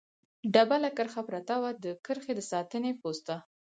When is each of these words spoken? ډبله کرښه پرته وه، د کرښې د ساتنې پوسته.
ډبله 0.53 0.89
کرښه 0.97 1.21
پرته 1.29 1.55
وه، 1.61 1.71
د 1.83 1.85
کرښې 2.05 2.33
د 2.35 2.41
ساتنې 2.51 2.91
پوسته. 3.01 3.35